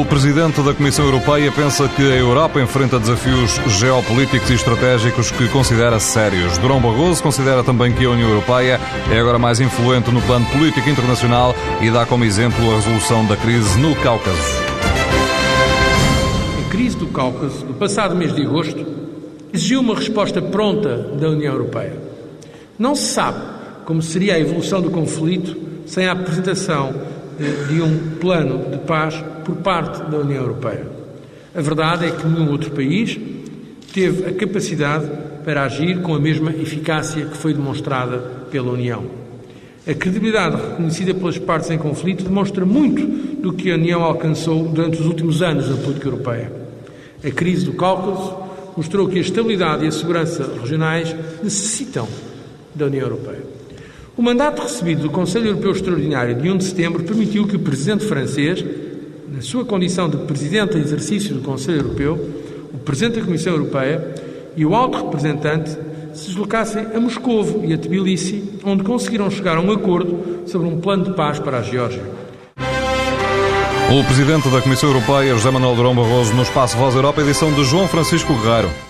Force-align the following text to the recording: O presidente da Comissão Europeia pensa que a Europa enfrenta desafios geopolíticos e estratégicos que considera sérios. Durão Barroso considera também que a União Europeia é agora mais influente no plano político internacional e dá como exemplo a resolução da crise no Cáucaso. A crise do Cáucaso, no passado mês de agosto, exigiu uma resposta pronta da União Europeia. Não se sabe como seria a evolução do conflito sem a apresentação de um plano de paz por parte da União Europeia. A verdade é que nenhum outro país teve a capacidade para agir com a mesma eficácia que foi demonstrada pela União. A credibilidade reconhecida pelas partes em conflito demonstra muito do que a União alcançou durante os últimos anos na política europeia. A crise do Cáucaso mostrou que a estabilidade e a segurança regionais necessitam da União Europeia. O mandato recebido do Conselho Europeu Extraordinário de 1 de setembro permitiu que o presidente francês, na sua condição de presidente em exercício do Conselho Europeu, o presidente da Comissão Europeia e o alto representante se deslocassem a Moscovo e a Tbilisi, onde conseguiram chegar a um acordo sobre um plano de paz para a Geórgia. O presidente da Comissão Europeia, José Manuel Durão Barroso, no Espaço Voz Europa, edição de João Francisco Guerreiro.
O 0.00 0.04
presidente 0.06 0.62
da 0.62 0.72
Comissão 0.72 1.04
Europeia 1.04 1.52
pensa 1.52 1.86
que 1.86 2.00
a 2.00 2.16
Europa 2.16 2.58
enfrenta 2.58 2.98
desafios 2.98 3.60
geopolíticos 3.78 4.48
e 4.48 4.54
estratégicos 4.54 5.30
que 5.30 5.46
considera 5.48 6.00
sérios. 6.00 6.56
Durão 6.56 6.80
Barroso 6.80 7.22
considera 7.22 7.62
também 7.62 7.92
que 7.92 8.06
a 8.06 8.08
União 8.08 8.30
Europeia 8.30 8.80
é 9.12 9.18
agora 9.20 9.38
mais 9.38 9.60
influente 9.60 10.10
no 10.10 10.22
plano 10.22 10.46
político 10.46 10.88
internacional 10.88 11.54
e 11.82 11.90
dá 11.90 12.06
como 12.06 12.24
exemplo 12.24 12.72
a 12.72 12.76
resolução 12.76 13.26
da 13.26 13.36
crise 13.36 13.78
no 13.78 13.94
Cáucaso. 13.96 14.38
A 16.66 16.70
crise 16.70 16.96
do 16.96 17.08
Cáucaso, 17.08 17.66
no 17.66 17.74
passado 17.74 18.16
mês 18.16 18.34
de 18.34 18.40
agosto, 18.40 18.86
exigiu 19.52 19.80
uma 19.80 19.94
resposta 19.94 20.40
pronta 20.40 20.96
da 20.96 21.28
União 21.28 21.52
Europeia. 21.52 21.98
Não 22.78 22.94
se 22.94 23.12
sabe 23.12 23.38
como 23.84 24.00
seria 24.00 24.36
a 24.36 24.40
evolução 24.40 24.80
do 24.80 24.90
conflito 24.90 25.54
sem 25.84 26.06
a 26.06 26.12
apresentação 26.12 26.94
de 27.68 27.80
um 27.80 28.16
plano 28.20 28.70
de 28.70 28.78
paz 28.78 29.22
por 29.44 29.56
parte 29.56 30.02
da 30.10 30.18
União 30.18 30.42
Europeia. 30.42 30.86
A 31.54 31.60
verdade 31.60 32.06
é 32.06 32.10
que 32.10 32.26
nenhum 32.26 32.50
outro 32.50 32.70
país 32.70 33.18
teve 33.92 34.26
a 34.28 34.32
capacidade 34.32 35.06
para 35.44 35.64
agir 35.64 36.00
com 36.02 36.14
a 36.14 36.20
mesma 36.20 36.50
eficácia 36.50 37.24
que 37.26 37.36
foi 37.36 37.54
demonstrada 37.54 38.18
pela 38.50 38.70
União. 38.70 39.04
A 39.86 39.94
credibilidade 39.94 40.56
reconhecida 40.56 41.14
pelas 41.14 41.38
partes 41.38 41.70
em 41.70 41.78
conflito 41.78 42.22
demonstra 42.22 42.66
muito 42.66 43.06
do 43.40 43.52
que 43.52 43.70
a 43.70 43.74
União 43.74 44.02
alcançou 44.02 44.68
durante 44.68 45.00
os 45.00 45.06
últimos 45.06 45.42
anos 45.42 45.68
na 45.68 45.76
política 45.76 46.08
europeia. 46.08 46.52
A 47.24 47.30
crise 47.30 47.64
do 47.64 47.72
Cáucaso 47.72 48.36
mostrou 48.76 49.08
que 49.08 49.18
a 49.18 49.22
estabilidade 49.22 49.84
e 49.84 49.88
a 49.88 49.92
segurança 49.92 50.48
regionais 50.60 51.14
necessitam 51.42 52.06
da 52.74 52.86
União 52.86 53.02
Europeia. 53.02 53.59
O 54.20 54.22
mandato 54.22 54.60
recebido 54.60 55.04
do 55.04 55.10
Conselho 55.10 55.46
Europeu 55.46 55.72
Extraordinário 55.72 56.34
de 56.34 56.50
1 56.50 56.58
de 56.58 56.64
setembro 56.64 57.02
permitiu 57.04 57.46
que 57.46 57.56
o 57.56 57.58
presidente 57.58 58.04
francês, 58.04 58.62
na 59.32 59.40
sua 59.40 59.64
condição 59.64 60.10
de 60.10 60.18
presidente 60.18 60.76
em 60.76 60.82
exercício 60.82 61.34
do 61.34 61.40
Conselho 61.40 61.78
Europeu, 61.78 62.30
o 62.70 62.76
presidente 62.76 63.18
da 63.18 63.24
Comissão 63.24 63.54
Europeia 63.54 64.14
e 64.54 64.66
o 64.66 64.74
alto 64.74 64.98
representante 64.98 65.70
se 66.12 66.26
deslocassem 66.26 66.88
a 66.94 67.00
Moscovo 67.00 67.64
e 67.64 67.72
a 67.72 67.78
Tbilisi, 67.78 68.44
onde 68.62 68.82
conseguiram 68.82 69.30
chegar 69.30 69.56
a 69.56 69.60
um 69.62 69.72
acordo 69.72 70.42
sobre 70.44 70.68
um 70.68 70.78
plano 70.78 71.04
de 71.04 71.14
paz 71.14 71.38
para 71.38 71.60
a 71.60 71.62
Geórgia. 71.62 72.02
O 73.90 74.04
presidente 74.04 74.50
da 74.50 74.60
Comissão 74.60 74.90
Europeia, 74.90 75.32
José 75.32 75.50
Manuel 75.50 75.76
Durão 75.76 75.94
Barroso, 75.94 76.34
no 76.34 76.42
Espaço 76.42 76.76
Voz 76.76 76.94
Europa, 76.94 77.22
edição 77.22 77.50
de 77.54 77.64
João 77.64 77.88
Francisco 77.88 78.34
Guerreiro. 78.34 78.89